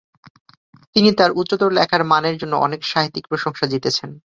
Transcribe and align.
তিনি 0.95 1.09
তার 1.13 1.31
উচ্চতর 1.31 1.69
লেখার 1.77 2.03
মানের 2.11 2.35
জন্য 2.37 2.53
অনেক 2.57 2.81
সাহিত্যিক 2.83 3.25
প্রশংসা 3.27 3.65
জিতেছেন। 3.67 4.09